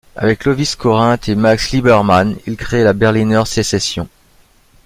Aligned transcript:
Avec 0.15 0.45
Lovis 0.45 0.75
Corinth 0.75 1.29
et 1.29 1.35
Max 1.35 1.69
Liebermann, 1.69 2.35
il 2.47 2.57
crée 2.57 2.83
la 2.83 2.93
Berliner 2.93 3.43
Secession. 3.45 4.09